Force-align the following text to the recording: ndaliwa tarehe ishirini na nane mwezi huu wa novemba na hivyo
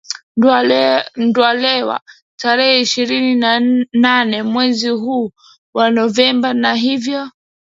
ndaliwa 1.27 1.97
tarehe 2.41 2.81
ishirini 2.81 3.35
na 3.35 3.59
nane 3.93 4.43
mwezi 4.43 4.89
huu 4.89 5.31
wa 5.73 5.91
novemba 5.91 6.53
na 6.53 6.75
hivyo 6.75 7.29